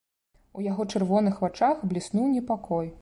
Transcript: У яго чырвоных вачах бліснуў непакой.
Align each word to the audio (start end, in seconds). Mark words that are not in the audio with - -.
У 0.59 0.63
яго 0.67 0.85
чырвоных 0.95 1.37
вачах 1.45 1.85
бліснуў 1.93 2.25
непакой. 2.39 2.91